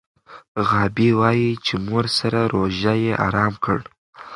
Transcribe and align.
غابي 0.67 1.09
وايي 1.19 1.51
چې 1.65 1.73
مور 1.85 2.05
سره 2.19 2.39
روژه 2.53 2.93
یې 3.03 3.13
ارام 3.25 3.53
کړ. 3.63 3.79